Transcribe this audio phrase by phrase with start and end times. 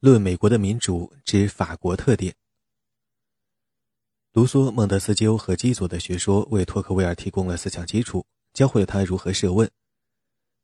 [0.00, 2.34] 论美国的民主之法国特点。
[4.32, 8.24] 卢梭、孟德斯鸠和基佐的学说为托克维尔提供了思想基础，
[8.54, 9.70] 教会了他如何设问。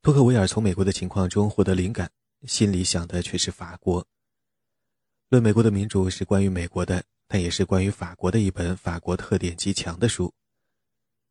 [0.01, 2.11] 托克维尔从美国的情况中获得灵感，
[2.46, 4.03] 心里想的却是法国。
[5.29, 10.32] 《论美国的民主》是关于美国的，但也是关于法国的一本法国特点极强的书。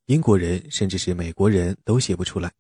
[0.06, 2.54] 英国人甚至是美国人都写不出来。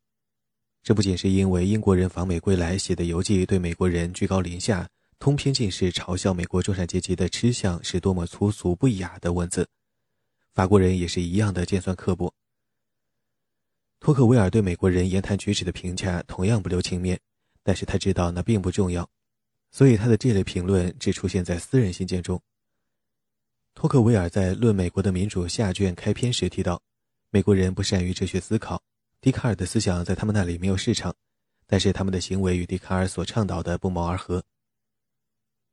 [0.82, 4.90] 这不仅是因为英国人访美归来写的游记对美国人居高临下。
[5.18, 9.68] 通篇尽是嘲笑美国中产阶级的吃相是多么粗俗不雅的文字，
[10.54, 12.34] 法国人也是一样的尖酸刻薄。
[14.00, 17.20] 托克维尔对美国人言谈举止的评价同样不留情面，
[17.64, 19.10] 但是他知道那并不重要，
[19.72, 22.40] 所以他的这类评论只出现在私人信件中。
[23.74, 26.80] 托克维尔在《论美国的民主》下卷开篇时提到，
[27.32, 28.82] 美国人不善于哲学思考，
[29.20, 31.16] 笛卡尔的思想在他们那里没有市场，
[31.66, 34.44] 但是他们的行为与笛卡尔所倡导的不谋而合。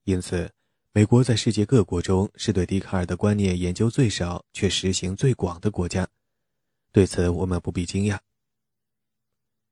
[0.05, 0.51] 因此，
[0.93, 6.07] 美国在世界各国中是对笛卡尔的观念研究最少却实行最广的国家。
[6.91, 8.19] 对此，我们不必惊讶。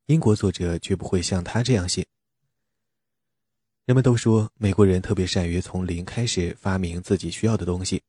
[0.07, 2.07] 英国作者绝不会像他这样写。
[3.87, 8.01] 人们都说美国人特别善于从零开始发明自己需要的东西。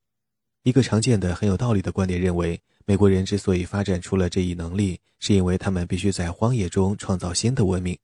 [0.63, 7.97] 一个常见的、很有道理的观点认为，美国人之所以发展出了这一能力，是因为他们必须在荒野中创造新的文明。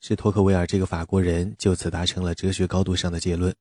[0.00, 3.54] 是托克维尔这个法国人就此达成了哲学高度上的结论，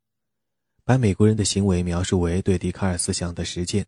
[0.84, 3.86] 把美国人的行为描述为对笛卡尔思想的实践。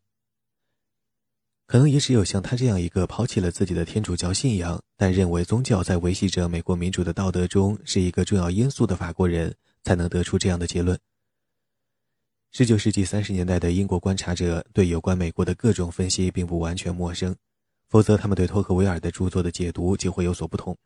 [1.65, 9.55] 可能也只有像他这样一个抛弃了自己的天主教信仰，但认为宗教在维系着美国民主的道德中是一个重要因素的法国人，
[9.85, 10.99] 才能得出这样的结论。
[12.51, 17.33] 十九世纪三十年代的英国观察者对有关美国的各种分析并不完全陌生，
[17.87, 20.77] 否则他们对托克维尔的著作的解读就会有所不同。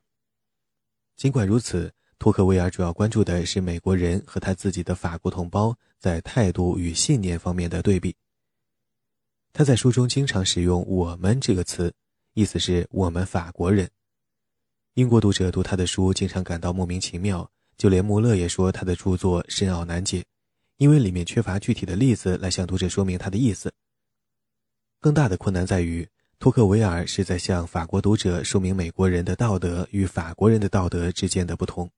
[1.15, 8.13] 尽管如此，托克维尔主要关注的是美国人和他自己的法国同胞在态度与信念方面的对比。
[9.53, 11.93] 他在书中经常使用“我们”这个词，
[12.33, 13.89] 意思是我们法国人。
[14.95, 20.25] 英国读者读他的书经常感到莫名其妙，就连穆勒也说他的著作深奥难解，
[20.77, 23.71] 因为里面缺乏具体的例子来向读者说明他的意思。
[24.99, 26.07] 更大的困难在于。
[26.37, 31.89] 托克维尔是在向法国读者说明美国人的道德与法国人的道德之间的不同。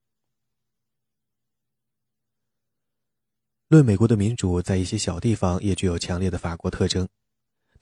[3.68, 7.08] 论美国的民主在一些小地方也具有强烈的法国特征。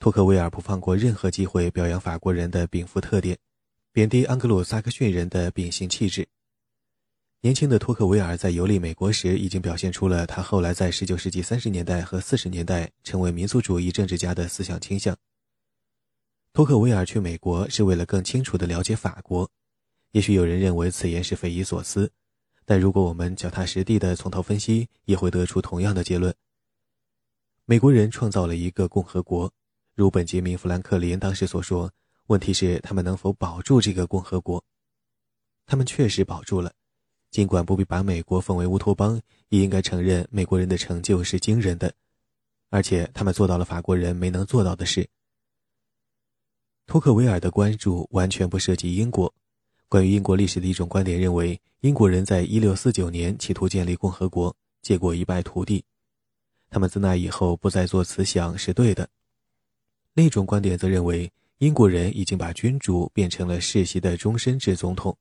[0.00, 3.38] 托克维尔不放过任何机会表扬法国人的禀赋特点，
[3.92, 6.26] 贬低安格鲁萨克逊人的秉性气质。
[7.40, 15.16] 年轻的托克维尔在游历美国时，已经表现出了他后来在19世纪30年代和40年代成为民族主义政治家的思想倾向。
[16.56, 19.46] 托克维尔去美国是为了更清楚地了解法国，
[20.12, 22.10] 也许有人认为此言是匪夷所思，
[22.64, 26.34] 但如果我们脚踏实地地从头分析，也会得出同样的结论。
[27.66, 29.52] 美国人创造了一个共和国，
[29.94, 31.92] 如本杰明·富兰克林当时所说，
[32.28, 34.64] 问题是他们能否保住这个共和国？
[35.66, 36.72] 他们确实保住了，
[37.30, 41.92] 尽管不必把美国奉为乌托邦，也应该承认美国人的成就是惊人的，
[42.70, 45.06] 而且他们做到了法国人没能做到的事。
[46.86, 49.32] 托克维尔的关注完全不涉及英国。
[49.88, 55.84] 关于英国历史的一种观点认为，英国人在1649年企图建立共和国，结果一败涂地。
[56.70, 59.08] 他们自那以后不再做此想是对的。
[60.14, 65.16] 另一种观点则认为，英国人已经把君主变成了世袭的终身制总统，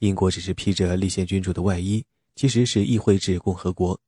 [0.00, 3.98] 英国只是披着立宪君主的外衣，其实是议会制共和国。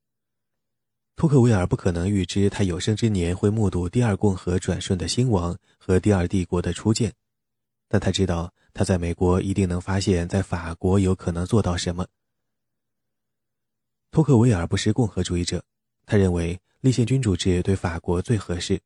[1.18, 7.12] 托克维尔不可能预知他有生之年会目睹第二共和转瞬的兴亡和第二帝国的初建，
[7.88, 12.06] 但他知道他在美国一定能发现，在法国有可能做到什么。
[14.12, 15.64] 托克维尔不是共和主义者，
[16.06, 18.80] 他认为立宪君主制对法国最合适，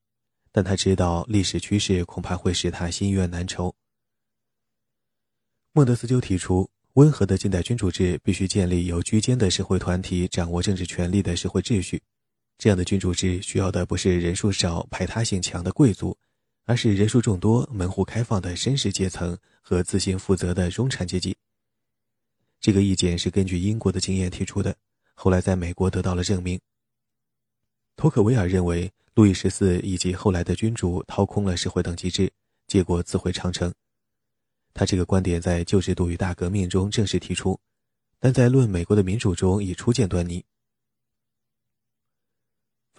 [0.51, 3.75] 但他知道历史趋势恐怕会使他心愿难酬。
[5.73, 12.03] 莫德斯鸠提出，温和的近代君主制必须建立由居间的社会团体掌握政治权力的社会秩序。
[12.59, 16.17] 这样的君主制需要的不是人数少、排他性强的贵族，
[16.65, 21.37] 而是人数众多、门户开放的绅士阶层和自行负责的中产阶级。
[22.61, 24.77] 这个意见是根据英国的经验提出的，
[25.15, 26.61] 后来在美国得到了证明。
[27.97, 32.31] 托克维尔认为，路易十四以及后来的君主掏空了社会等级制，
[32.69, 33.75] 结果自毁长城。
[34.73, 37.59] 他这个观点在《旧制度与大革命》中正式提出，
[38.21, 40.45] 但在《论美国的民主》中已初见端倪。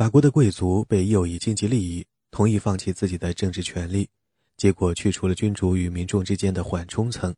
[0.04, 4.10] 法国的贵族被诱以经济利益，同意放弃自己的政治权利，
[4.58, 7.34] 结果去除了君主与民众之间的缓冲层。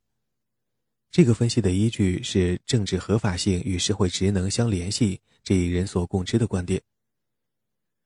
[1.12, 6.82] 这个分析的依据是政治合法性与社会职能相联系，这一人所共知的观点。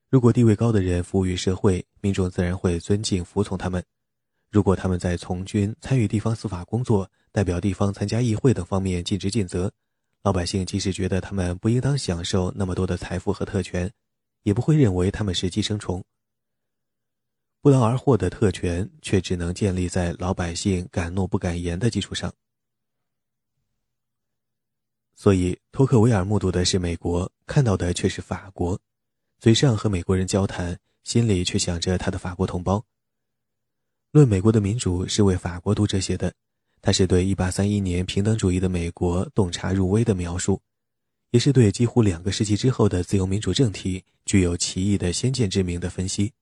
[0.10, 3.82] 如果地位高的人服务于社会，民众自然会尊敬服从他们；
[4.52, 9.72] 如果他们在从军、参与地方司法工作、代表地方参加议会等方面尽职尽责，
[10.22, 13.90] 老百姓即使觉得他们不应当享受那么多的财富和特权，
[14.44, 16.04] 也不会认为他们是寄生虫。
[17.62, 22.34] 不劳而获的特权，却只能建立在老百姓敢怒不敢言的基础上。
[25.14, 28.80] 所以，托克维尔目睹的是美国，看到的却是法国，
[29.38, 32.78] 嘴上和美国人交谈，心里却想着他的法国同胞。
[34.12, 36.34] 《论美国的民主》是为法国读者写的，
[36.82, 40.62] 它是对1831年平等主义的美国洞察入微的描述，
[41.32, 46.34] 也是对几乎两个世纪之后的自由民主政体具有奇异的先见之明的分析。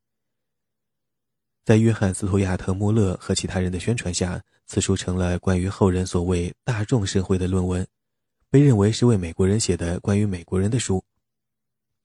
[1.66, 7.86] 在约翰·斯图亚特·穆勒和其他人的宣传下，此书成了关于后人所谓“大众社会”的论文，
[8.50, 11.04] 被认为是为美国人写的关于美国人的书。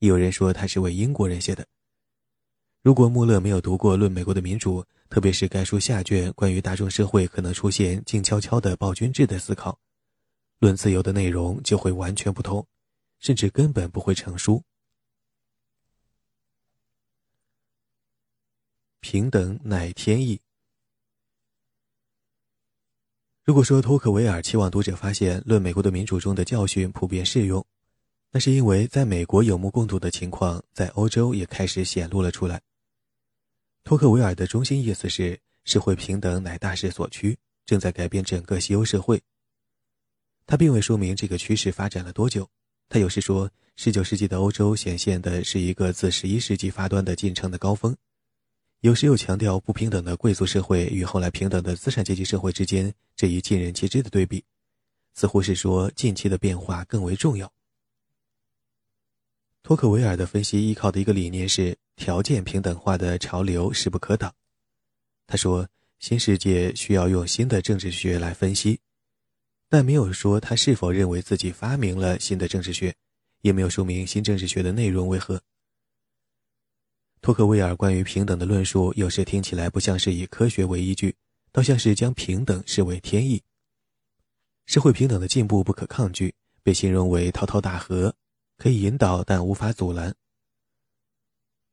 [0.00, 1.64] 也有人说他是为英国人写的。
[2.82, 9.70] 如果穆勒没有读过《论美国的民主》，特别是该书下卷关于大众社会可能出现静悄悄的暴君制的思考，
[10.58, 12.66] 《论自由》的内容就会完全不同，
[13.22, 14.62] 甚至根本不会成书。
[19.00, 20.40] 平等乃天意。
[23.44, 27.64] 如果说托克维尔期望读者发现《论美国的民主》中的教训普遍适用，
[28.30, 32.60] 那是因为在美国有目共睹的情况在欧洲也开始显露了出来。
[33.84, 37.36] 托克维尔的中心意思是，社会平等乃大势所趋，
[37.66, 39.20] 正在改变整个西欧社会。
[40.46, 42.48] 他并未说明这个趋势发展了多久。
[42.92, 47.96] 他有时说，19世纪的欧洲显现的是一个自11世纪发端的进程的高峰。
[48.80, 54.44] 有时又强调不平等的贵族社会与后来平等的资产阶级社会之间这一尽人皆知的对比，
[55.14, 57.50] 似乎是说近期的变化更为重要。
[59.62, 64.34] 托克维尔的分析依靠的一个理念是条件平等化的潮流势不可挡。
[65.26, 65.66] 他说，
[65.98, 68.80] 新世界需要用新的政治学来分析，
[69.72, 72.94] 但没有说他是否认为自己发明了新的政治学，
[73.40, 75.40] 也没有说明新政治学的内容为何。
[77.22, 81.16] 托克维尔关于平等的论述，有时听起来不像是以科学为依据，
[81.52, 83.42] 倒像是将平等视为天意。
[84.66, 88.14] 社会平等的进步不可抗拒，被形容为滔滔大河，
[88.58, 90.14] 可以引导但无法阻拦。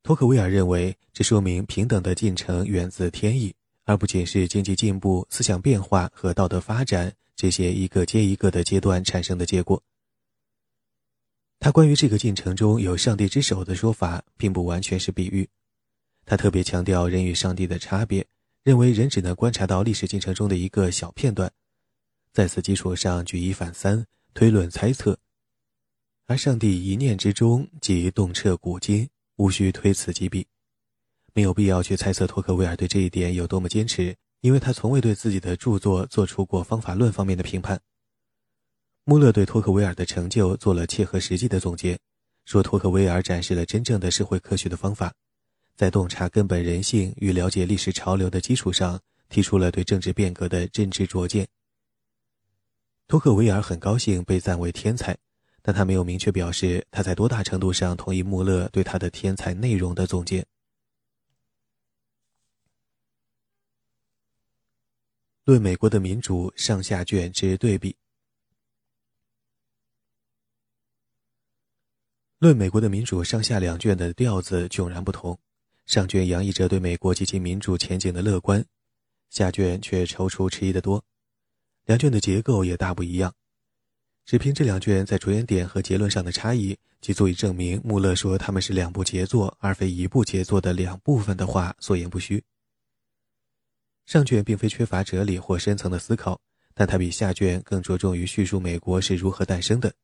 [0.02, 3.54] 托克维尔认为，这说明平等的进程源自天意，
[3.84, 9.82] 而不仅是经济进步、思想变化和道德发展这些一个接一个的阶段产生的结果。
[11.58, 15.48] 他关于这个进程中有上帝之手的说法，并不完全是比喻。
[16.26, 18.26] 他特别强调人与上帝的差别，
[18.62, 21.50] 认为人只能观察到历史进程中的一个小片段，
[22.30, 25.18] 在此基础上举一反三，推论猜测。
[26.26, 30.46] 而上帝一念之中即洞彻古今，无需推此即彼。
[31.32, 37.80] 没有必要去猜测托克维尔对这一点有多么坚持，因为他从未对自己的著作做出过方法论方面的评判。
[39.04, 41.98] 穆勒对托克维尔的成就做了切合实际的总结，
[42.44, 45.12] 说托克维尔展示了真正的社会科学的方法，
[45.76, 51.46] 在洞察根本人性与了解历史潮流的基础上，提出了对政治变革的真知灼见。
[53.08, 55.16] 托克维尔很高兴被赞为天才，
[55.62, 60.46] 但他没有明确表示他在多大程度上同意穆勒对他的天才内容的总结。
[65.50, 67.96] 论美国的民主上下卷之对比。
[72.38, 75.36] 论美国的民主上下两卷的调子迥然不同，
[75.86, 78.64] 上卷洋溢着对美国及其民主前景的乐观，
[79.28, 81.04] 下卷却踌躇迟疑的多。
[81.84, 83.34] 两卷的结构也大不一样，
[84.24, 92.40] 只凭这两卷在着眼点和结论上的差异，即足以证明穆勒说他们是两部杰作而非一部杰作的两部分的话所言不虚。
[94.10, 96.40] 上卷并非缺乏哲理或深层的思考，
[96.74, 99.94] 但它比下卷更着重于叙述美国是如何诞生的。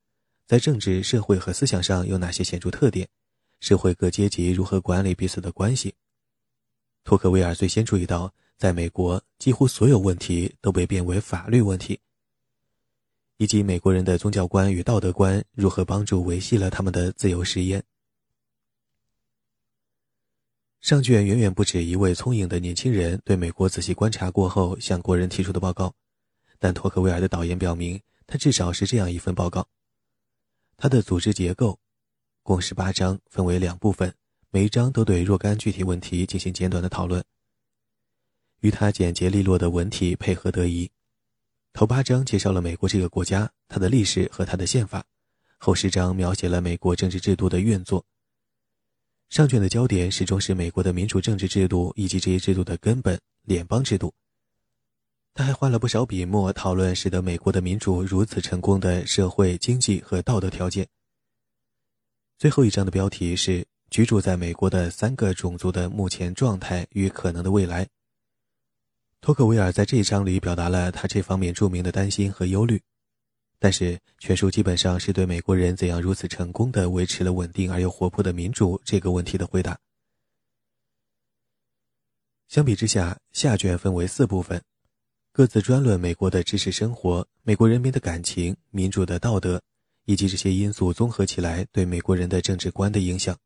[0.47, 3.09] 在政治、社会和思想上有哪些显著特点？
[3.59, 5.97] 社会各阶级如何管理彼此的关系？
[7.03, 11.99] 托克维尔最先注意到，在美国，几乎所有问题都被变为法律问题，
[13.39, 17.83] 以及美国人的宗教观与道德观如何帮助维系了他们的自由实验。
[20.81, 25.95] 上卷远远不止一位聪颖的年轻人对美国仔细观察过后向国人提出的报告，
[26.59, 29.69] 但托克维尔的导言表明，他至少是这样一份报告。
[30.77, 31.81] 他的组织结构
[32.43, 34.15] 共十八章，分为两部分，
[34.51, 37.25] 每一章都对若干具体问题进行简短的讨论。
[38.61, 40.91] 与他简洁利落的文体配合得宜。
[41.73, 45.03] 头八章介绍了美国这个国家、它的历史和它的宪法；
[45.59, 48.07] 后十章描写了美国政治制度的运作。
[49.29, 54.15] 上卷的焦点始终是美国的民主政治制度以及这一制度的根本——联邦制度。
[55.35, 60.87] 他还花了不少笔墨讨论使得美国的民主如此成功的社会、经济和道德条件。
[62.39, 67.87] 最后一章的标题是“居住在美国的三个种族的目前状态与可能的未来”。
[69.21, 72.81] 托克维尔在这一章里表达了他这方面著名的担心和忧虑。
[73.59, 79.79] 但是，全书基本上是对美国人怎样如此成功的维持了稳定而又活泼的民主这个问题的回答。
[82.49, 84.63] 相比之下，下卷分为四部分，
[85.33, 89.63] 各自专论美国的知识生活、美国人民的感情、民主的道德，
[90.05, 93.37] 以及这些因素综合起来对美国人的政治观的影响。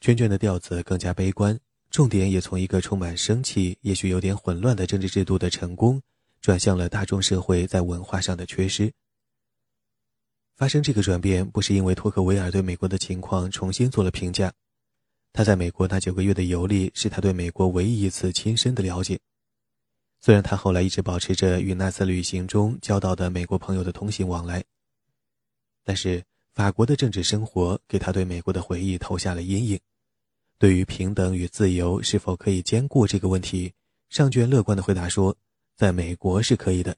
[0.00, 1.58] 全卷的调子更加悲观，
[1.90, 6.02] 重点也从一个充满生气、也许有点混乱的政治制度的成功。
[6.42, 8.92] 转向了大众社会在文化上的缺失。
[10.56, 14.52] 发生这个转变，不是因为托克维尔对美国的情况重新做了评价。
[15.32, 19.18] 他在美国那九个月的游历，是他对美国唯一一次亲身的了解。
[20.20, 24.62] 虽然他后来一直保持着与那次旅行中交到的美国朋友的通信往来，
[25.84, 26.22] 但是
[26.52, 29.80] 法国的政治生活给他对美国的回忆投下了阴影。
[30.58, 33.72] 对于平等与自由是否可以兼顾这个问题，
[34.10, 35.36] 上卷乐观的回答说。
[35.76, 36.96] 在美国是可以的，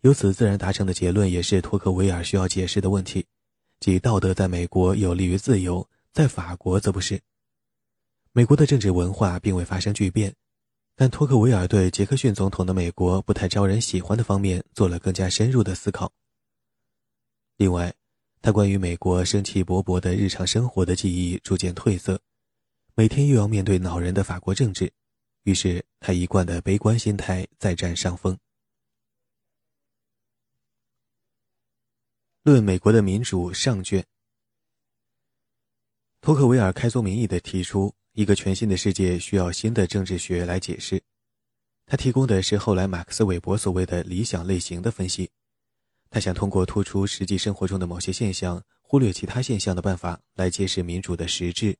[0.00, 3.26] 由此自然达成的结论也是托克维尔需要解释的问题，
[3.80, 7.20] 即道德在美国有利于自由，在法国则不是。
[8.32, 10.34] 美国的政治文化并未发生巨变，
[10.94, 16.12] 但托克维尔对杰克逊总统的美国不太招人喜欢的方面做了更加深入的思考。
[17.56, 17.94] 另外，
[18.42, 22.20] 他关于美国生气勃勃的日常生活的记忆逐渐褪色，
[22.94, 24.92] 每天又要面对恼人的法国政治。
[25.46, 28.36] 于是，他一贯的悲观心态再占上风。
[32.42, 34.04] 论美国的民主上卷，
[36.20, 41.00] 托克维尔开宗明义的提出，一个全新的世界需要新的政治学来解释。
[41.86, 45.30] 他提供的是后来马克思韦伯所谓的理想类型的分析。
[46.10, 51.78] 他想通过突出实际生活中的某些现象，忽略其他现象的办法，来揭示民主的实质。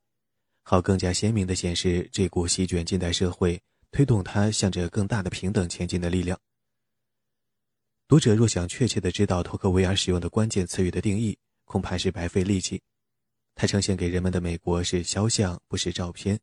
[0.69, 3.57] 好，更加鲜明地显示这股席卷近代社会、
[3.89, 6.37] 推动它向着更大的平等前进的力量。
[8.05, 12.81] 读者若想确切地知道托克维尔使用的关键词语的定义，恐怕是白费力气。
[13.55, 16.37] 他呈现给人们的美国是肖像，不是照片。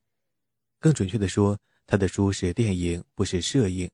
[0.81, 3.91] 更准确地说，他的书是电影，不是摄影。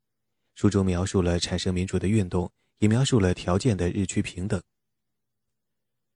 [0.54, 4.62] 书中描述了产生民主的运动，也描述了条件的日趋平等。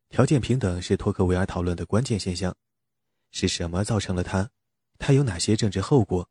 [0.08, 2.56] 条件平等是托克维尔讨论的关键现象。
[3.34, 4.48] 是什么造成了它？
[4.96, 6.30] 它有哪些政治后果？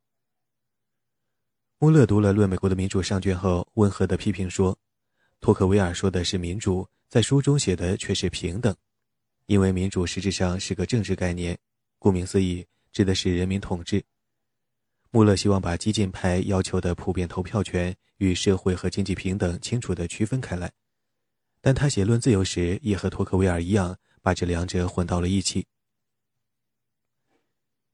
[1.78, 4.80] 穆勒读了《论美国的民主》上卷后，温和地批评说
[5.42, 8.74] ：“托克维尔说的是民主，在书中写的却是平等，
[9.48, 11.60] 因为民主实质上是个政治概念，
[12.00, 14.02] 顾名思义，指的是人民统治。”
[15.12, 20.72] 穆勒希望把激进派要求的普遍投票权与社会和经济平等清楚地区分开来，
[21.60, 25.68] 但他写论自由时，也和托克维尔一样，把这两者混到了一起。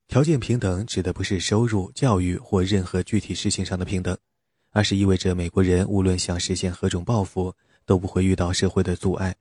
[0.10, 4.18] 条件平等指的不是收入、教育或任何具体事情上的平等，
[4.72, 9.36] 而是意味着美国人无论想实现何种抱负，都不会遇到社会的阻碍。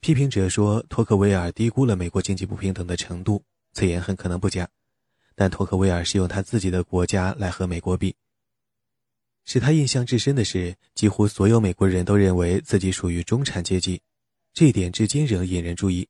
[0.00, 4.68] 批评者说托克维尔低估了美国经济不平等的程度，此言很可能不假，
[5.34, 8.14] 但托克维尔是用他自己的国家来和美国比。
[9.46, 14.02] 使他印象至深的是，几乎所有美国人都认为自己属于中产阶级，
[14.52, 16.06] 这一点至今仍引人注意。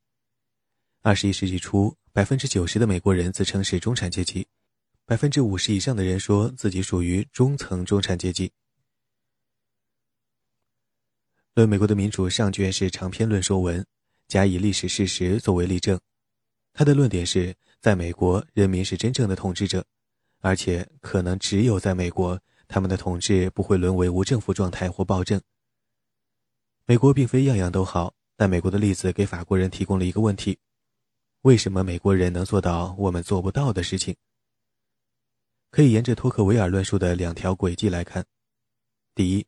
[1.06, 1.94] 二十一世纪初。
[2.14, 4.46] 百分之九十的美国人自称是中产阶级，
[5.04, 8.50] 百分之五十以上的人说自己属于中层中产阶级。
[11.52, 13.84] 论美国的民主上卷是长篇论说文，
[14.28, 16.00] 加以历史事实作为例证。
[16.72, 19.84] 他的论点是，在美国，人民是真正的统治者，
[20.40, 25.38] 而且可能只有在美国，他们的统治不会沦为无政府状态或暴政。
[26.86, 30.58] 美国并非样样都好，但美国的例子给法国人提供了一个问题。
[31.44, 34.16] 为什么美国人能做到我们做不到的事情？
[35.70, 38.24] 可以沿着托克维尔论述的两条轨迹来看：
[39.14, 39.46] 第一，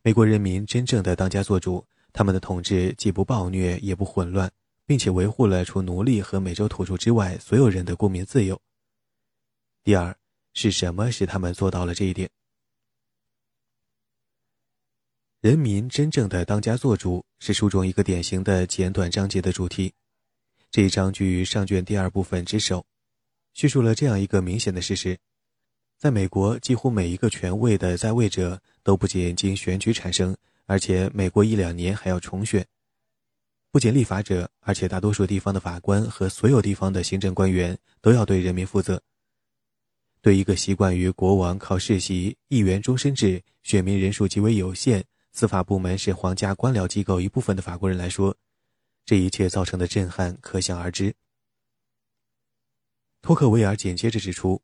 [0.00, 4.50] 美国人民真正的当家作主，他们的统治既不暴虐也不混乱，
[4.86, 8.58] 并且维护了除奴隶和美洲土著之外所有人的公民自由。
[9.82, 10.16] 第二，
[10.54, 12.30] 是什么使他们做到了这一点？
[15.42, 19.92] 人民真正的当家作主是书中一个典型的简短章节的主题。
[20.74, 22.84] 这一章居于上卷第二部分之首，
[23.52, 25.16] 叙述了这样一个明显的事实：
[25.96, 32.66] 在美国，几乎每一个权位的在位者都不仅经选举产生，而且每过一两年还要重选。
[33.70, 39.00] 不仅立法者，而且大多数地方的法官和所有地方的行政官员都要对人民负责。
[40.22, 48.36] 对一个习惯于国王靠世袭、议员终身制、选民人数极为有限、司法部门是皇家官僚机构一部分的法国人来说，
[49.06, 51.14] 这一切造成的震撼可想而知。
[53.20, 54.62] 托克维尔紧接着指出：“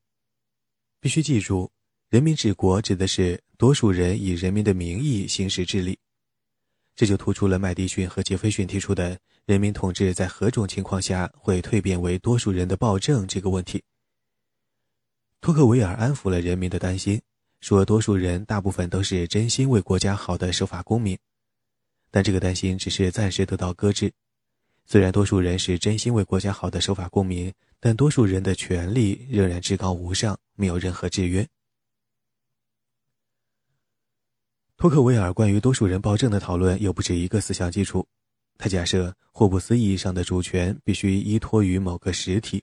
[1.01, 1.71] 必须记住，
[2.09, 5.99] 人民治国指的是多数人以人民的名义行使治理。”
[6.97, 13.83] 这就突出了麦迪逊和杰斐逊提出的“人民统治在何种情况下会蜕变为多数人的暴政”这个问题。
[15.41, 17.21] 托克维尔安抚了人民的担心，
[17.61, 21.19] 说多数人大部分都是真心为国家好的守法公民，
[22.11, 24.13] 但这个担心只是暂时得到搁置。
[24.91, 31.47] 虽然多数人是真心为国家好的守法公民，但多数人的权利仍然至高无上，没有任何制约。
[34.77, 38.05] 托克维尔关于多数人暴政的讨论有不止一个思想基础。
[38.59, 42.61] 他假设霍布斯意义上的主权必须依托于某个实体。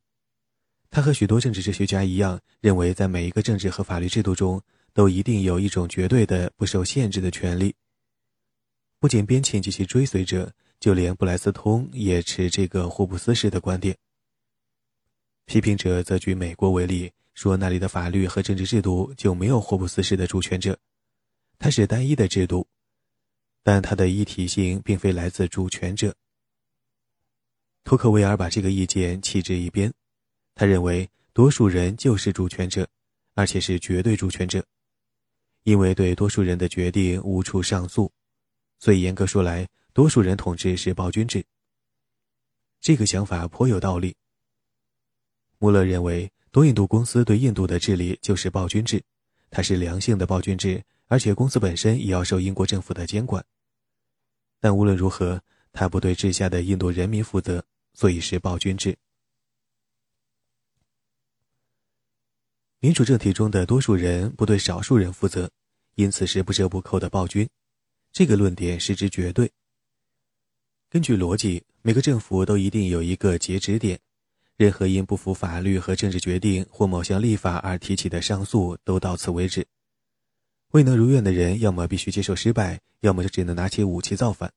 [0.90, 7.74] 他和许多政治哲学家一样，认为在每一个政治和法律制度中都一定有一种绝对的不受限制的权利。
[9.00, 13.98] 不仅边沁及其追随者，就连布莱斯通也持这个霍布斯式的观点。
[15.46, 20.78] 批评者则举美国为例，说那里的法律和政治制度就没有霍布斯式的主权者。
[21.60, 22.68] 它是单一的制度，
[23.64, 26.14] 但它的一体性并非来自主权者。
[27.84, 29.92] 托克维尔把这个意见弃之一边，
[30.54, 32.88] 他认为多数人就是主权者，
[33.34, 34.62] 而且是绝对主权者，
[35.64, 38.12] 因为对多数人的决定无处上诉，
[38.80, 39.66] 所以严格说来，
[39.98, 41.44] 多数人统治是暴君制。
[42.80, 44.16] 这个想法颇有道理。
[45.58, 49.04] 穆勒认为，东印度公司对印度的治理就是暴君制，
[49.50, 50.84] 它是良性的暴君制。
[51.08, 53.44] 而且公司本身也要受英国政府的监管，
[54.60, 55.42] 但无论如何，
[55.74, 58.96] 他不对治下的印度人民负责，所以是暴君制。
[62.78, 65.50] 民主政体中的多数人不对少数人负责，
[65.96, 67.50] 因此是不折不扣的暴君。
[68.12, 69.52] 这个论点失之绝对。
[70.90, 74.00] 根据逻辑，每个政府都一定有一个截止点，
[74.56, 79.68] 任何因不服法律和政治决定或某项立法而提起的上诉都到此为止。
[80.72, 84.54] 未能如愿的人，要么必须接受失败，要么就只能拿起武器造反。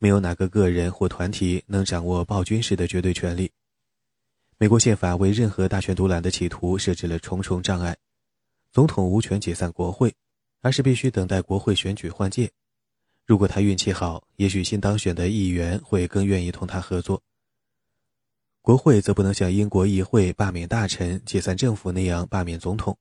[0.00, 3.52] 没有哪个个人或团体能掌握暴君式的绝对权力。
[4.58, 7.96] 美国宪法为任何大权独揽的企图设置了重重障碍。
[8.72, 10.12] 总统无权解散国会，
[10.62, 12.50] 而是必须等待国会选举换届。
[13.30, 17.22] 如果他运气好，也许新当选的议员会更愿意同他合作。
[18.60, 22.98] 国会则不能像英国议会罢免大臣、解散政府那样罢免总统。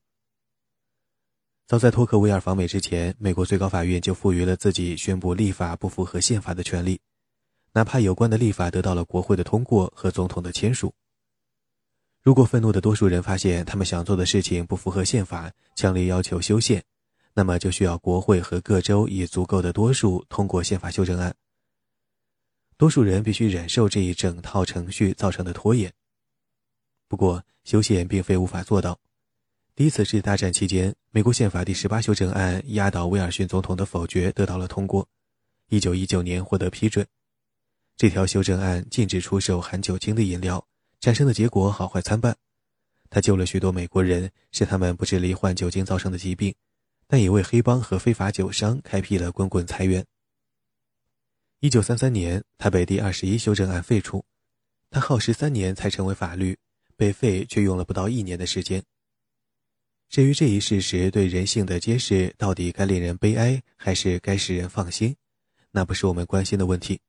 [1.66, 7.00] 早在托克维尔访美之前，美国最高法院就赋予了自己宣布立法不符合宪法的权利，
[7.74, 10.94] 哪怕有关的立法得到了国会的通过和总统的签署。
[12.22, 16.84] 如果愤怒的多数人发现他们想做的事情不符合宪法，强烈要求修宪，
[17.40, 21.34] 那么就需要国会和各州以足够的多数通过宪法修正案。
[22.76, 25.94] 多数人必须忍受这一整套程序造成的拖延。
[27.08, 29.00] 不过，修宪并非无法做到。
[29.74, 35.08] 第一次世界大战期间，美国宪法第十八修正案压倒威尔逊总统的否决得到了通过，
[35.70, 37.08] 一九一九年获得批准。
[37.96, 40.68] 这条修正案禁止出售含酒精的饮料，
[41.00, 42.36] 产生的结果好坏参半。
[43.10, 46.54] 它救了许多美国人，使他们不致罹患酒精造成的疾病，
[47.12, 50.06] 但也为黑帮和非法酒商开辟了滚滚财源。
[51.60, 54.24] 一九三三年，它被第二十一修正案废除，
[54.92, 56.56] 它耗时三年才成为法律，
[56.96, 58.84] 被废却用了不到一年的时间。
[60.08, 65.16] 至于这一事实对人性的揭示到底该令人悲哀还是该使人放心，
[65.72, 67.02] 那不是我们关心的问题。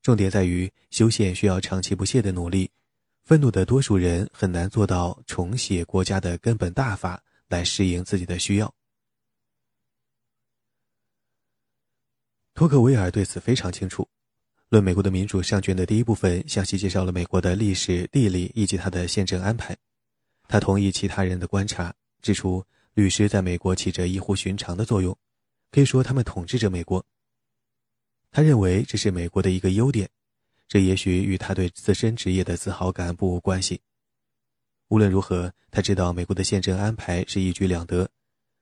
[0.00, 2.70] 重点在于修宪需要长期不懈的努力，
[3.24, 8.74] 愤怒的多数人很难做到重写国家的根本大法来适应自己的需要。
[12.58, 14.02] 托克维尔对此非常清楚，
[14.68, 19.76] 《论美国的民主》上卷的第一部分详细介绍了美国的历史、地理以及它的宪政安排。
[20.48, 21.94] 他同意其他人的观察。
[22.20, 25.16] 指出，律师在美国起着异乎寻常的作用，
[25.70, 27.06] 可以说他们统治着美国。
[28.32, 30.10] 他认为这是美国的一个优点，
[30.66, 33.80] 这也许与他对自身职业的自豪感不无关系。
[34.88, 38.10] 无论如何，他知道美国的宪政安排是一举两得，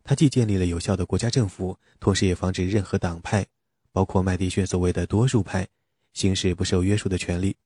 [0.05, 3.47] 他既建立了有效的国家政府，同时也防止任何党派，
[3.97, 5.67] 包括麦迪逊所谓的多数派
[6.13, 7.57] 行使不受约束的权利。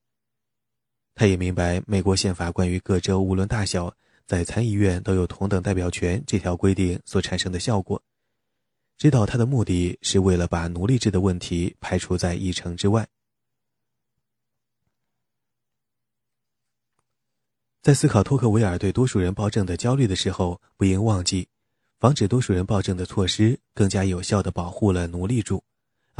[1.12, 3.92] 他也明白美国宪法关于各州无论大小
[4.26, 8.00] 在参议院都有同等代表权这条规定所产生的效果。
[8.96, 13.08] 知道他的目的是为了把奴隶制的问题排除在议程之外。
[17.82, 21.48] 在思考托克维尔对多数人暴政的焦虑的时候不应忘记
[21.98, 25.60] 防止多数人暴政的措施更加有效地保护了奴隶主。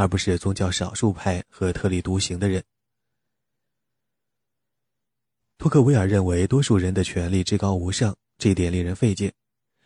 [0.00, 2.64] 而不是宗教少数派和特立独行的人。
[5.58, 9.30] 托克维尔认为多数人的权利至高无上，这一点令人费解。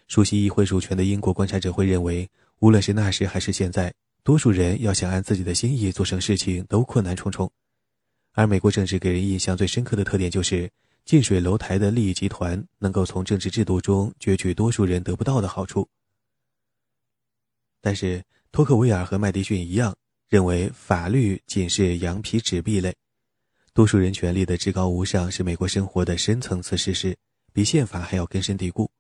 [0.07, 7.50] 熟悉议会主权的英国观察者会认为，无论是那时还是现在，多数人要想按自己的心意做成事情都困难重重。
[8.35, 10.70] 而美国政治给人印象最深刻的特点就是。
[11.05, 15.87] 近水楼台的利益集团能够从政治制度中攫取多数人得不到的好处，
[17.83, 19.94] 但是托克维尔和麦迪逊一样，
[20.28, 22.94] 认为法律仅是羊皮纸币类，
[23.72, 27.16] 多数人权利的至高无上是美国生活的深层次事实，
[27.52, 28.90] 比宪法还要根深蒂固。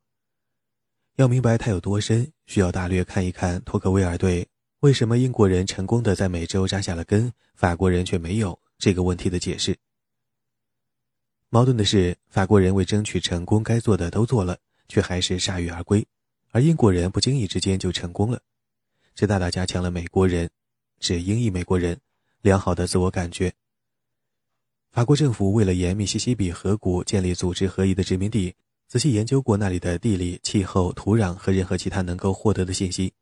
[1.16, 4.48] 要明白它有多深，需要大略看一看托克维尔对
[4.80, 9.76] 为什么英国人成功的在美洲扎下了根，法国人却没有这个问题的解释。
[11.48, 14.58] 矛盾的是，法国人为争取成功，该做的都做了，
[14.88, 16.02] 却还是铩羽而归；
[16.50, 18.42] 而英国人不经意之间就成功了，
[19.14, 20.50] 这大大加强了美国人，
[21.04, 22.00] 是英裔美国人
[22.40, 23.52] 良好的自我感觉。
[24.90, 28.54] 法国政府为了沿密西西比河谷建立组织合一的殖民地，
[28.88, 33.12] 仔细研究过那里的地理、气候、土壤和任何其他能够获得的信息，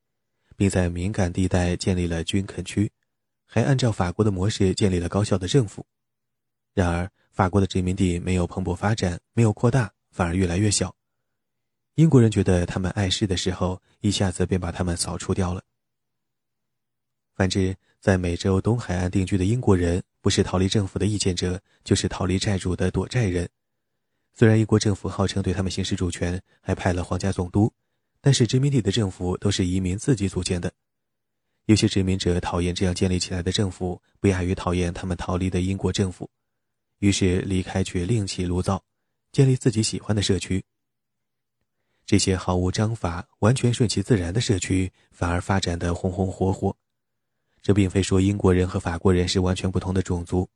[0.55, 2.89] 并在敏感地带建立了军垦区，
[3.47, 5.85] 还按照法国的模式建立了高效的政府。
[6.75, 10.95] 然而，法国的殖民地没有蓬勃发展，没有扩大，反而越来越小。
[11.97, 15.65] 英国人觉得他们碍事的时候，一下子便把他们扫除掉了。
[17.35, 23.49] 反之，在美洲东海岸定居的英国人，不是逃离政府的意见者，就是逃离债主的躲债人。
[24.35, 27.73] 虽然英国政府号称对他们行使主权，还派了皇家总督，
[28.21, 30.73] 但是殖民地的政府都是移民自己组建的。
[31.67, 36.29] 有些殖民者讨厌这样建立起来的政府，不亚于讨厌他们逃离的英国政府。
[36.99, 38.83] 于是离开，却另起炉灶，
[39.33, 40.65] 建立自己喜欢的社区。
[42.05, 46.77] 这些毫无章法、完全顺其自然的社区，反而发展得红红火火。
[47.63, 50.49] 这并非说英国人和法国人是完全不同的种族，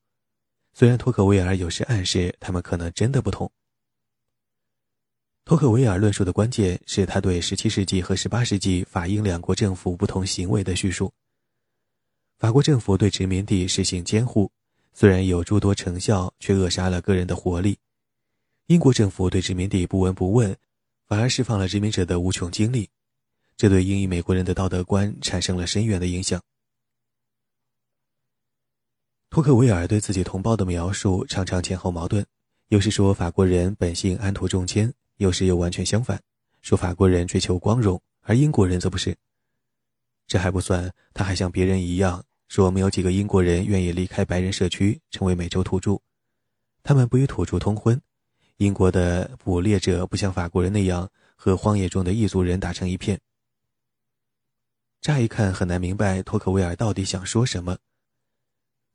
[0.73, 3.51] 虽然托克维尔有时暗示他们可能真的不同。
[5.45, 11.13] 托克维尔论述的关键是他对17世纪和18世纪法英两国政府不同行为的叙述。
[12.37, 14.51] 法国政府对殖民地实行监护。
[14.99, 17.79] 虽然有诸多成效，却扼杀了个人的活力。
[18.67, 20.57] 英国政府对殖民地不闻不问，
[21.07, 22.89] 反而释放了殖民者的无穷精力，
[23.59, 26.43] 这对英裔美国人的道德观产生了深远的影响。
[29.37, 32.25] 托克维尔对自己同胞的描述常常前后矛盾，
[32.69, 36.19] 有时说法国人本性安图重迁，有时又完全相反，
[36.63, 39.15] 说法国人追求光荣，而英国人则不是。
[40.27, 42.25] 这还不算，他还像别人一样。
[42.49, 46.01] 说没有几个英国人愿意离开白人社区，成为美洲土著。
[46.83, 48.01] 他们不与土著通婚。
[48.57, 53.21] 英国的捕猎者不像法国人那样和荒野中的异族人打成一片。
[55.03, 57.77] 乍一看很难明白托克维尔到底想说什么。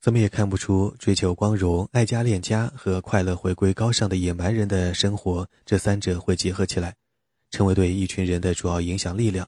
[0.02, 6.96] 怎么也看不出追求光荣、爱家恋家和快乐回归高尚的野蛮人的生活这三者会结合起来，
[7.52, 9.48] 成为对一群人的主要影响力量，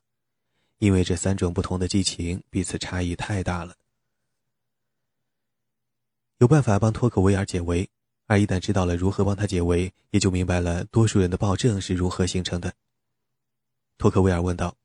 [0.78, 3.76] 因为这三种不同的激情彼此差异太大了。
[6.38, 7.90] 有办法帮托克维尔解围，
[8.28, 12.72] 而一旦知道了如何帮他解围，也就明白了多数人的暴政是如何形成的。
[13.98, 14.78] 托克维尔问道：“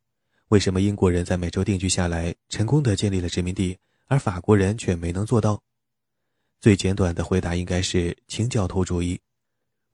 [0.48, 3.76] 为什么英国人在美洲定居下来，成功的建立了殖民地，
[4.08, 5.62] 而法国人却没能做到？”
[6.60, 9.20] 最简短的回答应该是清教徒主义，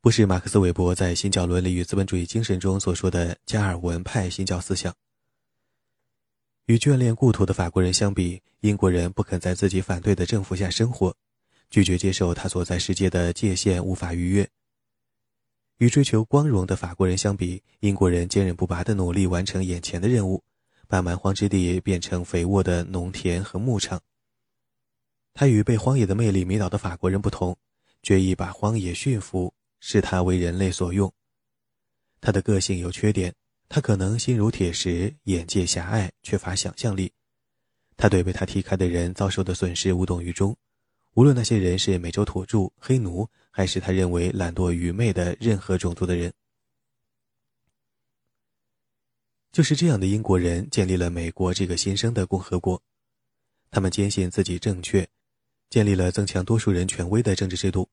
[0.00, 4.94] 不是马克思韦伯在《新教伦理与资本主义精神》中所说的加尔文派新教思想。
[6.64, 11.14] 与眷恋故土的法国人相比，英国人不肯在自己反对的政府下生活。
[11.70, 14.48] 拒绝接受他所在世界的界限无法逾越。
[15.79, 20.44] 与追求光荣的法国人相比，英国人坚韧不拔地努力完成眼前的任务，
[20.88, 24.01] 把蛮荒之地变成肥沃的农田和牧场。
[25.33, 27.57] 他与被荒野的魅力迷倒的法国人不同，
[28.03, 31.12] 决意把荒野驯服，视它为人类所用。
[32.20, 33.35] 他的个性有缺点，
[33.68, 37.12] 他可能心如铁石，眼界狭隘，缺乏想象力。
[37.97, 40.57] 他对被他踢开的人遭受的损失无动于衷。
[41.14, 46.33] 无论那些人是美洲土著、黑奴，还是他认为懒惰愚昧的任何种族的人，
[49.54, 52.82] 就是这样的英国人建立了美国这个新生的共和国。
[53.70, 55.08] 他们坚信自己正确，
[55.70, 57.88] 建立了增强多数人权威的政治制度。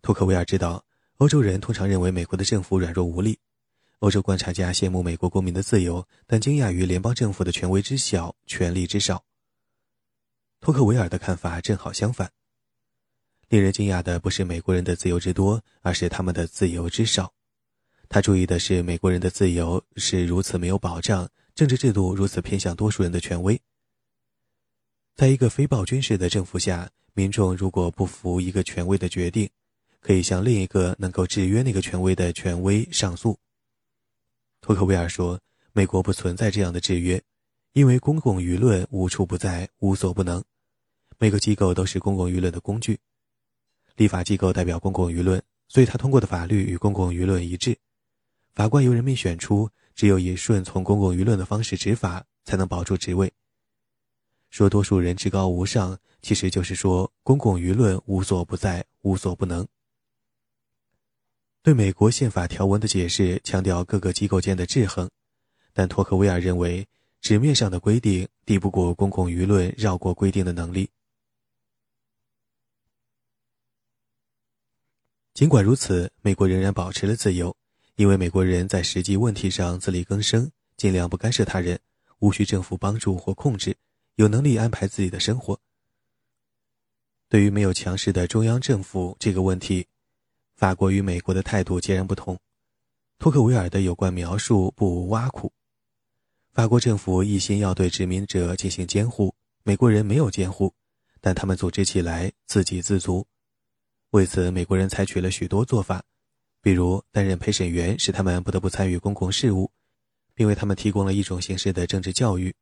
[0.00, 0.84] 托克维尔知道，
[1.16, 3.36] 欧洲人通常认为美国的政府软弱无力。
[3.98, 9.24] 欧洲观察家羡慕美国公民的自由，但惊讶于联邦政府的权威之小，权力之少。
[10.60, 12.30] 托克维尔的看法正好相反。
[13.48, 17.34] 令人惊讶的不是美国人的自由之多，而是他们的自由之少。
[18.14, 23.60] 他注意的是美国人的自由是如此没有保障，政治制度如此偏向多数人的权威。
[25.16, 29.50] 在一个非暴君式的政府下，民众如果不服一个权威的决定，
[29.98, 33.36] 可以向另一个能够制约那个权威的权威上诉。
[34.60, 35.40] 托克维尔说
[35.74, 37.20] ：“美国不存在这样的制约，
[37.72, 40.40] 因为公共舆论无处不在，无所不能。
[41.18, 43.00] 每个机构都是公共舆论的工具。
[43.96, 47.76] 立法机构代表公共舆论，所以他通过的法律与公共舆论一致。
[48.54, 53.32] 法官由人民选出，只有以顺从公共舆论的方式执法，才能保住职位。”
[54.48, 59.66] 说多数人至高无上，其实就是说公共舆论无所不在，无所不能。
[61.62, 65.10] 对美国宪法条文的解释强调各个机构间的制衡，
[65.72, 66.86] 但托克维尔认为
[67.20, 70.90] 纸面上的规定抵不过公共舆论绕过规定的能力。
[75.32, 77.56] 尽管如此，美国仍然保持了自由，
[77.96, 81.78] 因为美国人在实际问题上自力更生，尽量不干涉他人，
[82.18, 83.76] 无需政府帮助或控制。
[84.16, 85.58] 有能力安排自己的生活。
[87.28, 89.86] 对于没有强势的中央政府这个问题，
[90.54, 92.38] 法国与美国的态度截然不同。
[93.18, 95.52] 托克维尔的有关描述不无挖苦。
[96.52, 100.72] 法国政府一心要对殖民者进行监护，美国人没有监护，
[101.20, 103.26] 但他们组织起来自给自足。
[104.10, 106.04] 为此，美国人采取了许多做法，
[106.64, 109.70] 比如担任陪审员，使他们不得不参与公共事务，
[110.32, 112.54] 并为他们提供了一种形式的政治教育。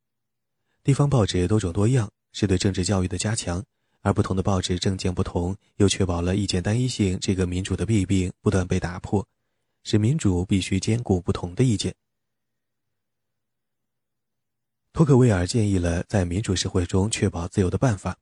[0.82, 3.62] 地方报纸多种多样，是对政治教育的加强；
[4.00, 9.24] 而不同的报纸政见不同，又确保了意见单一性这个民主的弊病不断被打破，
[9.84, 11.94] 使民主必须兼顾不同的意见。
[14.92, 18.18] 托克维尔建议了在民主社会中确保自由的办法。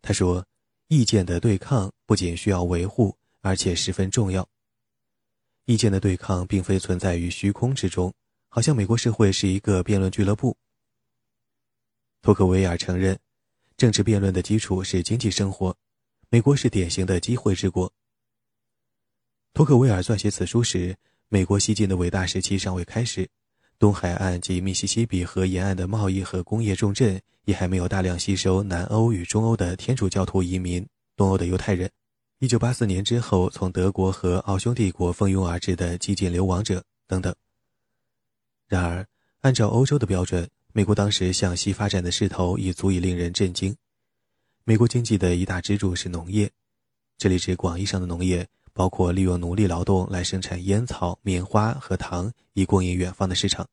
[0.00, 0.46] 他说
[0.88, 4.48] ：“意见的对抗不仅需要维护，而且十分重要。
[5.68, 8.10] 意见的对抗并非存在于虚空之中，
[8.48, 10.56] 好像美国社会是一个辩论俱乐部。”
[12.22, 13.18] 托克维尔承认，
[13.76, 15.76] 政治辩论的基础是经济生活。
[16.30, 17.92] 美国是典型的机会之国。
[19.52, 20.96] 托克维尔撰写此书时，
[21.28, 23.28] 美国西进的伟大时期尚未开始，
[23.78, 31.90] 东海岸及密西西比河沿岸的贸易和工业重镇也还没有大量吸收南欧与中欧的天主教徒移民、东欧的犹太人、
[32.40, 37.34] 1984年之后从德国和奥匈帝国蜂拥而至的激进流亡者等等。
[38.68, 39.04] 然而，
[39.40, 43.76] 按照欧洲的标准，美国当时向西发展的势头已足以令人震惊。
[44.62, 46.48] 美国经济的一大支柱是农业，
[47.16, 53.66] 这里指广义上的农业，包括利用奴隶劳动来生产烟草、棉花和糖，以供应远方的市场。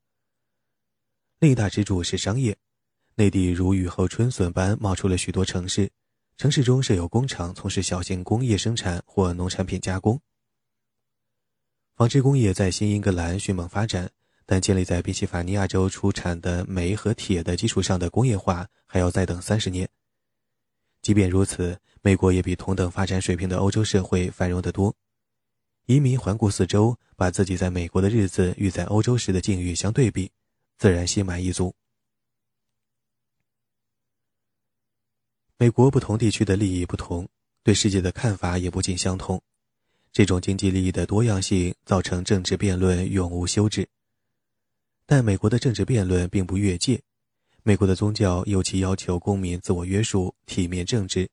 [1.39, 2.57] 另一大支柱是商业，
[3.13, 5.91] 内地如雨后春笋般冒出了许多城市，
[6.37, 10.21] 城市中设有工厂，从事小型工业生产或农产品加工。
[11.95, 14.11] 纺织工业在新英格兰迅猛发展。
[14.47, 19.89] 但建立在宾夕法尼亚州出产的煤和铁的基础上的工业化还要再等三十年。
[21.01, 24.95] 即便如此，美国也比同等发展水平的欧洲社会繁荣得多。
[25.87, 30.31] 移民环顾四周，把自己在美国的日子与在欧洲时的境遇相对比，
[30.77, 31.73] 自然心满意足。
[35.57, 37.25] 美国不同地区的利益不同，
[37.63, 39.41] 对世界的看法也不尽相同。
[40.11, 43.87] 这种经济利益的多样性造成政治辩论永无休止。
[45.05, 47.01] 但美国的政治辩论并不越界，
[47.63, 51.29] 美国的宗教尤其要求公民自我约束、体面正直，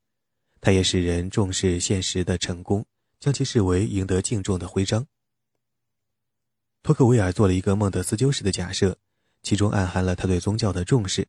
[0.60, 2.86] 它也使人重视现实的成功，
[3.18, 5.04] 将其视为赢得敬重的徽章。
[6.84, 8.96] 托克维尔做了一个孟德斯鸠式的假设，
[9.42, 11.26] 其中暗含了他对宗教的重视。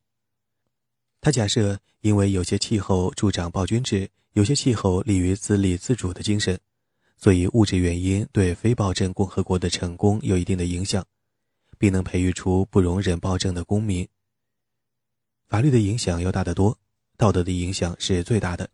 [1.24, 6.60] 他假设，因为有些气候助长暴君制，有些气候利于自立自主的精神，
[7.16, 11.02] 所以物质原因对非暴政共和国的成功有一定的影响。
[11.76, 14.06] 并能培育出不容忍暴政的公民。
[15.48, 16.78] 法律的影响要大得多，
[17.16, 18.70] 道德的影响是最大的。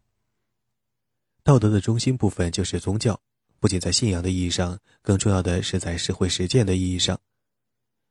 [1.43, 3.21] 道德的中心部分就是宗教，
[3.59, 7.19] 不仅在信仰的意义上，更重要的是在社会实践的意义上。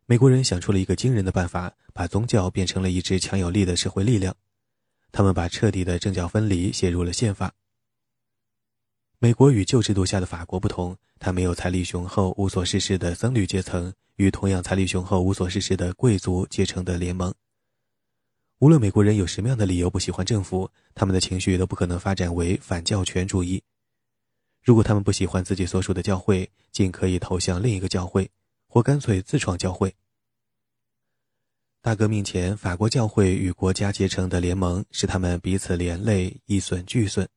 [0.09, 4.35] 美国人想出了一个惊人的办法，把宗教变成了一支强有力的社会力量。
[5.11, 7.53] 他们把彻底的政教分离写入了宪法。
[9.19, 13.93] 美国与旧制度下的法国不同，它没有财力雄厚、无所事事的僧侣阶层。
[14.15, 17.31] 与同样财力雄厚、无所事事的贵族结成的联盟。
[18.57, 23.61] 无论美国人有什么样的理由不喜欢政府，他们的情绪都不可能发展为反教权主义。
[24.63, 28.29] 如果他们不喜欢自己所属的教会，尽可以投向另一个教会，
[28.69, 29.95] 或干脆自创教会。
[31.81, 37.27] 大革命前，法国教会与国家结成的联盟使他们彼此连累，一损俱损。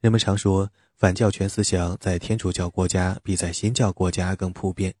[0.00, 4.94] 人们常说，反教权思想在天主教国家比在新教国家更普遍。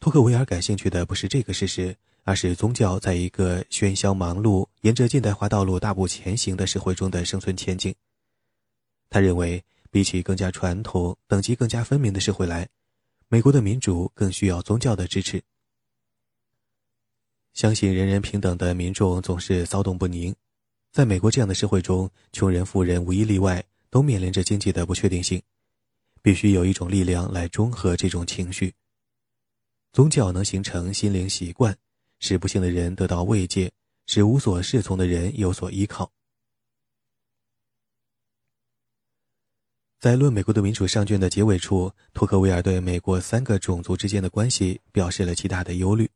[0.00, 7.94] 托克维尔感兴趣的不是这个事实，而是宗教在一个喧嚣忙碌、沿着近代化道路大步前行的社会中的生存前景。
[9.10, 12.68] 他认为，比起更加传统、等级更加分明的社会来，
[13.32, 15.42] 美国的民主更需要宗教的支持。
[17.54, 20.36] 相信人人平等的民众总是骚动不宁。
[20.90, 25.42] 在美国这样的社会中，穷人、富人无一例外都面临着经济的不确定性，
[26.20, 28.74] 必须有一种力量来中和这种情绪。
[29.94, 31.74] 宗教能形成心灵习惯，
[32.18, 33.72] 使不幸的人得到慰藉，
[34.04, 36.12] 使无所适从的人有所依靠。
[40.02, 46.10] 在《论美国的民主》上卷的结尾处，托克维尔对美国三个种族之间的关系表示了极大的忧虑。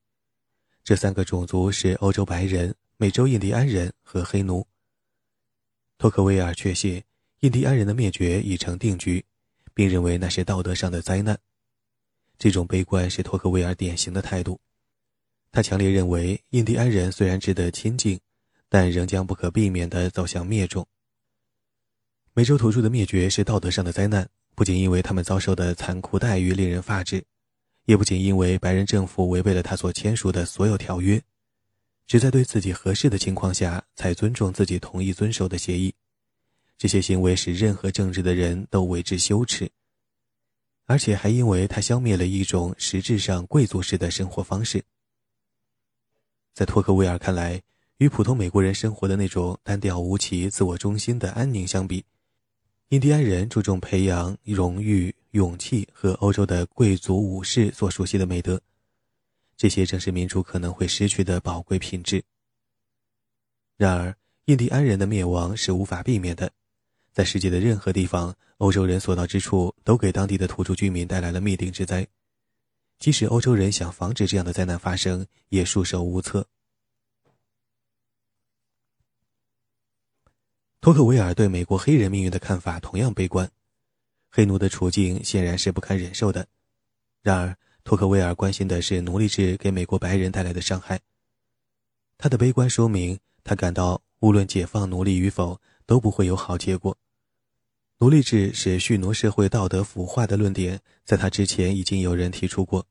[0.83, 2.75] 这三个种族是欧洲白人。
[2.97, 4.67] 美洲印第安人和黑奴。
[5.99, 7.01] 托克维尔确信
[7.41, 9.25] 印第安人的灭绝已成定局，
[9.73, 11.39] 并认为那是道德上的灾难。
[12.41, 14.59] 这种悲观是托克维尔典型的态度。
[15.53, 18.19] 他强烈认为，印第安人虽然值得亲近，
[18.69, 20.89] 但仍将不可避免地走向灭种。
[22.37, 27.25] 美洲土著的灭绝是道德上的灾难，不仅因为他们遭受的残酷待遇令人发指，
[27.87, 31.19] 也不仅因为白人政府违背了他所签署的所有条约。
[32.07, 35.95] 只在对自己合适的情况下才尊重自己同意遵守的协议，
[36.77, 39.71] 这些行为使任何正直的人都为之羞耻，
[40.85, 44.85] 而且还因为他消灭了一种实质上贵族式的生活方式。
[46.53, 47.63] 在托克维尔看来，
[47.97, 52.05] 与普通美国人生活的那种单调无奇、自我中心的安宁相比，
[52.91, 58.61] 印第安人注重培养荣誉、勇气和欧洲的贵族武士所熟悉的美德。
[59.57, 62.23] 这些正是民主可能会失去的宝贵品质。
[63.77, 66.53] 然而，印第安人的灭亡是无法避免的。
[67.13, 72.07] 在世界的任何地方，欧洲人所到之处都给当地的土著居民带来了灭顶之灾。
[73.01, 76.47] 即使欧洲人想防止这样的灾难发生，也束手无策。
[80.87, 83.51] 托克维尔对美国黑人命运的看法同样悲观，
[84.31, 86.47] 黑奴的处境显然是不堪忍受的。
[87.23, 91.01] 然而，托克维尔关心的是奴隶制给美国白人带来的伤害。
[92.17, 96.97] 他的悲观说明，他感到无论解放奴隶与否，都不会有好结果。
[97.99, 102.87] 奴隶制使蓄奴社会道德腐化的论点，在他之前已经有人提出过，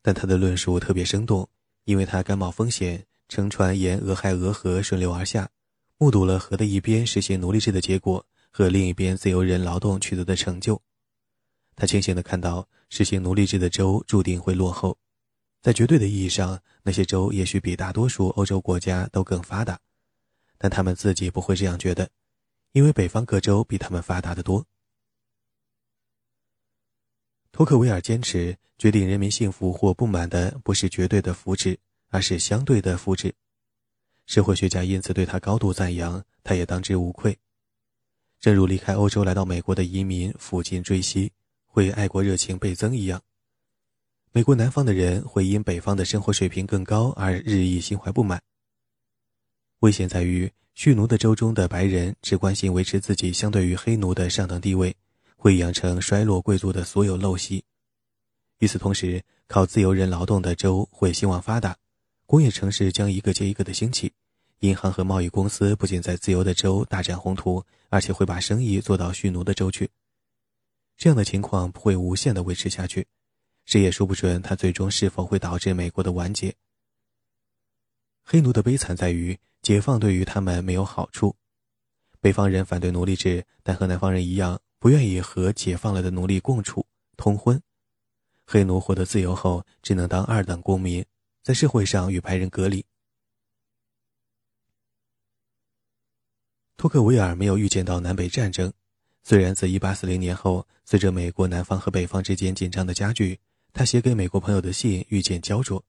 [0.00, 1.46] 但他的论述特别生动，
[1.84, 5.50] 因为他甘冒风险，乘船沿俄亥俄河顺流而下，
[5.98, 10.80] 目睹了河的一边实行奴隶制的结果和另一边自由人劳动取得的成就。
[11.76, 12.66] 他清醒地看到。
[12.90, 14.96] 实行奴隶制的州注定会落后，
[15.60, 19.78] 在绝对的意义上，那些州也许比大多数欧洲国家都更发达，
[20.56, 22.08] 但他们自己不会这样觉得，
[22.72, 24.64] 因为北方各州比他们发达得多。
[27.52, 31.76] 托克维尔坚持，决定人民幸福或不满的不是绝对的福祉，
[32.08, 33.34] 而是相对的福祉。
[34.28, 37.36] 社会学家因此对他高度赞扬，他也当之无愧。
[38.38, 41.32] 正如离开欧洲来到美国的移民抚今追昔。
[41.70, 43.22] 会爱国热情倍增一样，
[44.32, 48.42] 美国南方的人会因北方的生活水平更高而日益心怀不满。
[49.80, 54.96] 危险在于，蓄奴的州中的白人只关心维持自己相对于黑奴的上等地位，
[55.36, 57.64] 会养成衰落贵族的所有陋习。
[58.58, 61.76] 与此同时，靠自由人劳动的州会兴旺发达，
[62.28, 64.12] 工业城市将一个接一个的兴起，
[64.58, 69.88] 银行和贸易公司不仅在自由的州大展宏图，而且会把生意做到蓄奴的州去。
[70.98, 73.06] 这样的情况不会无限的维持下去，
[73.64, 76.54] 谁也说不准它最终是否会导致美国的完结。
[78.22, 81.34] 黑奴的悲惨在于，解放对于他们没有好处。
[82.20, 86.84] 北方人反对奴隶制，但和南方人一样，不愿意和解放了的奴隶共处
[87.16, 87.58] 通婚。
[88.44, 91.02] 黑奴获得自由后，只能当二等公民，
[91.48, 92.84] 在社会上与白人隔离。
[96.76, 98.70] 托克维尔没有预见到南北战争。
[99.22, 103.40] 虽然自1840年后，随着美国南方和北方之间紧张的加剧，
[103.72, 105.82] 他写给美国朋友的信愈见焦灼。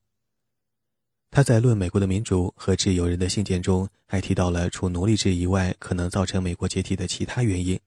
[1.30, 7.78] 他在《论美国的民主和自由人的信件》中，还提到了除奴隶制以外可能造成美国解体的其他原因。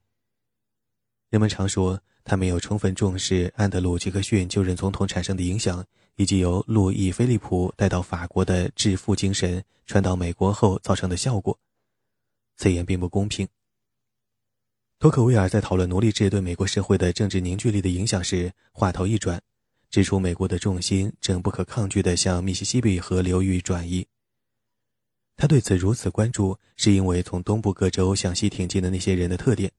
[1.30, 5.86] 人们常说他没有充分重视安德鲁·杰克逊就任总统产生的影响，
[6.22, 11.58] 以及由路易·菲利普带到法国的致富精神传到美国后造成的效果。
[12.56, 13.48] 此言并不公平。
[15.00, 19.42] 托克维尔在讨论奴隶制对美国社会的政治凝聚力的影响时，话头一转，
[19.90, 24.06] 指出美国的重心正不可抗拒地向密西西比河流域转移。
[25.36, 29.72] 他对此如此关注，是因为从东部各州向西挺进的那些人的特点：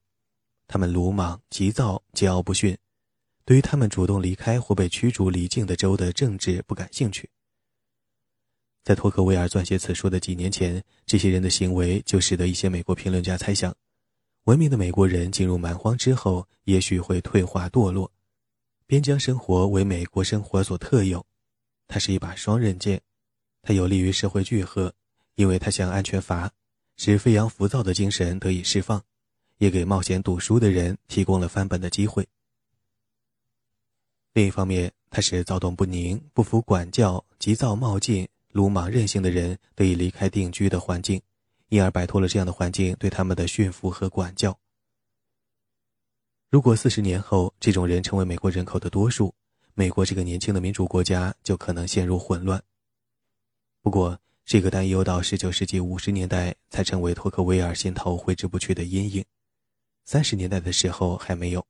[0.67, 2.77] 他们鲁莽、急躁、桀骜不驯，
[3.45, 7.29] 对于他们主动离开或被驱逐离境的州的政治不感兴趣。
[8.83, 13.73] 在托克维尔撰写此书的几年前，这些人的行为就使得一些美国评论家猜想，
[14.43, 18.11] 文明的美国人进入蛮荒之后，也许会退化堕落。
[18.85, 21.25] 边疆生活为美国生活所特有，
[21.87, 23.01] 它是一把双刃剑，
[23.61, 24.93] 它有利于社会聚合，
[25.35, 26.51] 因为它像安全阀，
[26.97, 29.01] 使飞扬浮躁的精神得以释放，
[29.59, 32.27] 也给冒险赌书的人提供了翻本的机会。
[34.33, 38.27] 另一方面，他是躁动不宁、不服管教、急躁冒进。
[38.51, 41.19] 鲁莽任性的人得以离开定居的环境，
[41.69, 44.55] 因而摆脱了这样的环境对他们的驯服和管教。
[46.51, 49.33] 如果四十年后这种人成为美国人口的多数，
[49.73, 52.61] 美国这个年轻的民主国家就可能陷入混乱。
[53.81, 59.25] 不过，这个担忧到十九世纪五十年代才成为托克维尔心头挥之不去的阴影，
[60.05, 61.65] 三十年代的时候还没有。